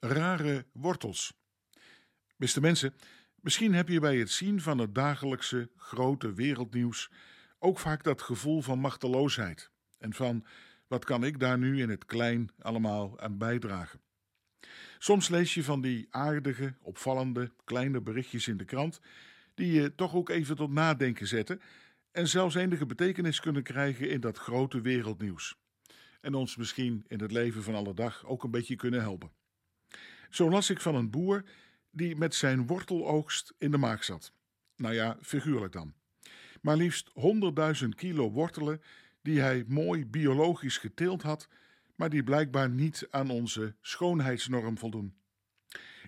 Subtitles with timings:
[0.00, 1.32] Rare wortels.
[2.36, 2.94] Beste mensen,
[3.40, 7.10] misschien heb je bij het zien van het dagelijkse grote wereldnieuws
[7.58, 10.46] ook vaak dat gevoel van machteloosheid en van
[10.86, 14.00] wat kan ik daar nu in het klein allemaal aan bijdragen.
[14.98, 19.00] Soms lees je van die aardige, opvallende, kleine berichtjes in de krant
[19.54, 21.60] die je toch ook even tot nadenken zetten
[22.10, 25.56] en zelfs enige betekenis kunnen krijgen in dat grote wereldnieuws.
[26.20, 29.30] En ons misschien in het leven van alle dag ook een beetje kunnen helpen.
[30.30, 31.44] Zo las ik van een boer
[31.90, 34.32] die met zijn worteloogst in de maak zat.
[34.76, 35.94] Nou ja, figuurlijk dan.
[36.60, 37.10] Maar liefst
[37.82, 38.82] 100.000 kilo wortelen
[39.22, 41.48] die hij mooi biologisch geteeld had,
[41.94, 45.14] maar die blijkbaar niet aan onze schoonheidsnorm voldoen.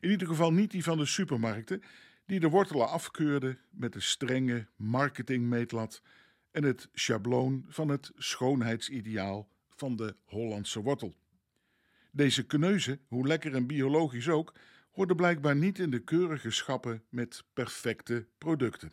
[0.00, 1.82] In ieder geval niet die van de supermarkten,
[2.26, 6.02] die de wortelen afkeurden met de strenge marketingmeetlat
[6.50, 11.14] en het schabloon van het schoonheidsideaal van de Hollandse wortel.
[12.12, 14.54] Deze kneuzen, hoe lekker en biologisch ook,
[14.90, 18.92] hoorden blijkbaar niet in de keurige schappen met perfecte producten.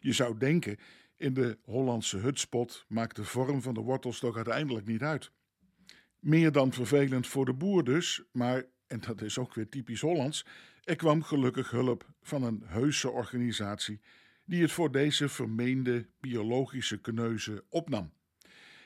[0.00, 0.78] Je zou denken,
[1.16, 5.30] in de Hollandse hutspot maakt de vorm van de wortels toch uiteindelijk niet uit.
[6.18, 10.46] Meer dan vervelend voor de boer dus, maar, en dat is ook weer typisch Hollands,
[10.84, 14.00] er kwam gelukkig hulp van een heuse organisatie
[14.44, 18.12] die het voor deze vermeende biologische kneuzen opnam.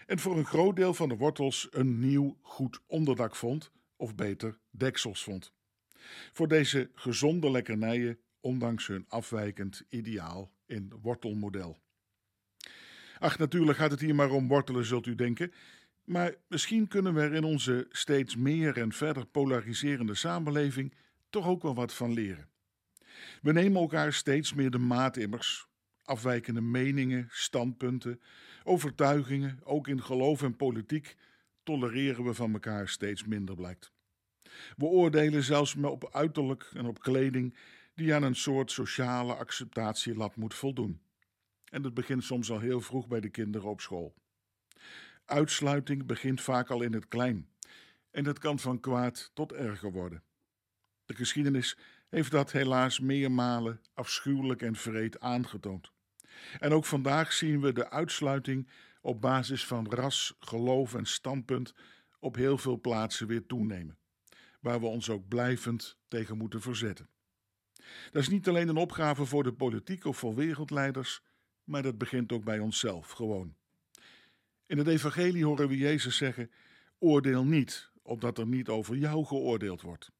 [0.09, 4.59] En voor een groot deel van de wortels een nieuw goed onderdak vond, of beter
[4.70, 5.53] deksels vond.
[6.33, 11.78] Voor deze gezonde lekkernijen, ondanks hun afwijkend ideaal in wortelmodel.
[13.19, 15.53] Ach, natuurlijk gaat het hier maar om wortelen, zult u denken.
[16.05, 20.95] Maar misschien kunnen we er in onze steeds meer en verder polariserende samenleving
[21.31, 22.48] toch ook wel wat van leren.
[23.43, 25.67] We nemen elkaar steeds meer de maat immers.
[26.09, 28.20] Afwijkende meningen, standpunten,
[28.64, 31.17] overtuigingen, ook in geloof en politiek,
[31.62, 33.92] tolereren we van elkaar steeds minder, blijkt.
[34.77, 37.56] We oordelen zelfs op uiterlijk en op kleding
[37.95, 41.00] die aan een soort sociale acceptatielat moet voldoen.
[41.70, 44.15] En dat begint soms al heel vroeg bij de kinderen op school.
[45.25, 47.49] Uitsluiting begint vaak al in het klein.
[48.11, 50.22] En dat kan van kwaad tot erger worden.
[51.05, 51.78] De geschiedenis
[52.09, 55.97] heeft dat helaas meermalen afschuwelijk en vreed aangetoond.
[56.59, 58.69] En ook vandaag zien we de uitsluiting
[59.00, 61.75] op basis van ras, geloof en standpunt
[62.21, 63.99] op heel veel plaatsen weer toenemen,
[64.60, 67.09] waar we ons ook blijvend tegen moeten verzetten.
[68.10, 71.22] Dat is niet alleen een opgave voor de politiek of voor wereldleiders,
[71.65, 73.56] maar dat begint ook bij onszelf gewoon.
[74.66, 76.50] In het Evangelie horen we Jezus zeggen:
[76.99, 80.10] Oordeel niet, opdat er niet over jou geoordeeld wordt.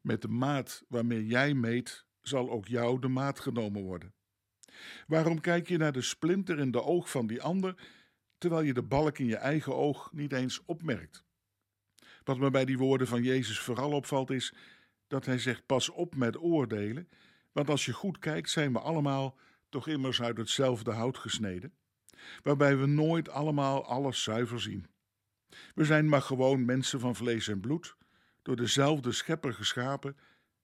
[0.00, 4.14] Met de maat waarmee jij meet, zal ook jou de maat genomen worden.
[5.06, 7.74] Waarom kijk je naar de splinter in de oog van die ander,
[8.38, 11.24] terwijl je de balk in je eigen oog niet eens opmerkt?
[12.24, 14.54] Wat me bij die woorden van Jezus vooral opvalt is
[15.06, 17.08] dat hij zegt: Pas op met oordelen,
[17.52, 19.36] want als je goed kijkt, zijn we allemaal
[19.68, 21.72] toch immers uit hetzelfde hout gesneden,
[22.42, 24.86] waarbij we nooit allemaal alles zuiver zien.
[25.74, 27.96] We zijn maar gewoon mensen van vlees en bloed,
[28.42, 30.16] door dezelfde schepper geschapen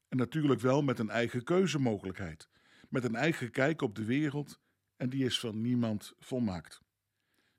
[0.08, 2.48] en natuurlijk wel met een eigen keuzemogelijkheid,
[2.94, 4.60] met een eigen kijk op de wereld
[4.96, 6.82] en die is van niemand volmaakt.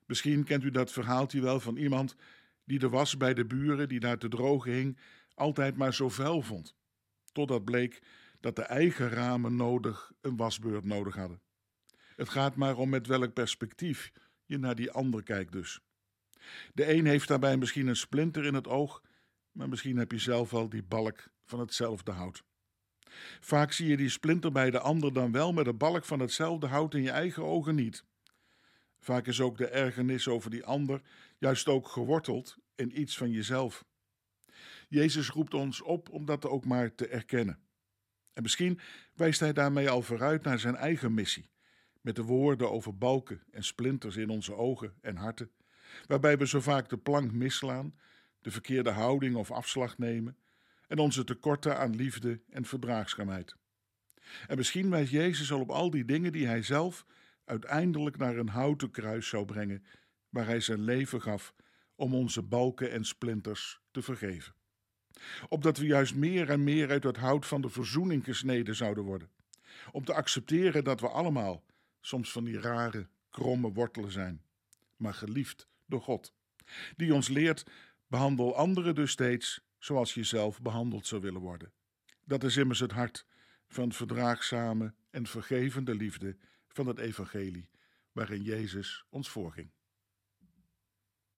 [0.06, 2.16] Misschien kent u dat verhaaltje wel van iemand
[2.64, 4.98] die de was bij de buren die daar te drogen hing
[5.34, 6.76] altijd maar zo vuil vond,
[7.32, 8.02] totdat bleek
[8.40, 11.40] dat de eigen ramen nodig een wasbeurt nodig hadden.
[12.16, 14.12] Het gaat maar om met welk perspectief
[14.44, 15.80] je naar die ander kijkt dus.
[16.74, 19.02] De een heeft daarbij misschien een splinter in het oog,
[19.52, 22.44] maar misschien heb je zelf al die balk van hetzelfde hout.
[23.40, 26.66] Vaak zie je die splinter bij de ander dan wel met een balk van hetzelfde
[26.66, 28.04] hout in je eigen ogen niet.
[28.98, 31.00] Vaak is ook de ergernis over die ander
[31.38, 33.84] juist ook geworteld in iets van jezelf.
[34.88, 37.58] Jezus roept ons op om dat ook maar te erkennen.
[38.32, 38.80] En misschien
[39.14, 41.50] wijst hij daarmee al vooruit naar zijn eigen missie,
[42.00, 45.50] met de woorden over balken en splinters in onze ogen en harten,
[46.06, 47.98] waarbij we zo vaak de plank misslaan,
[48.40, 50.36] de verkeerde houding of afslag nemen
[50.86, 53.56] en onze tekorten aan liefde en verdraagzaamheid.
[54.46, 57.06] En misschien wijst Jezus al op al die dingen die hij zelf
[57.44, 59.84] uiteindelijk naar een houten kruis zou brengen,
[60.28, 61.54] waar hij zijn leven gaf
[61.94, 64.54] om onze balken en splinters te vergeven
[65.48, 69.30] opdat we juist meer en meer uit het hout van de verzoening gesneden zouden worden.
[69.92, 71.64] Om te accepteren dat we allemaal
[72.00, 74.42] soms van die rare, kromme wortelen zijn,
[74.96, 76.32] maar geliefd door God,
[76.96, 77.66] die ons leert:
[78.06, 81.72] behandel anderen dus steeds zoals je zelf behandeld zou willen worden.
[82.24, 83.26] Dat is immers het hart
[83.68, 86.36] van verdraagzame en vergevende liefde
[86.68, 87.70] van het Evangelie,
[88.12, 89.70] waarin Jezus ons voorging.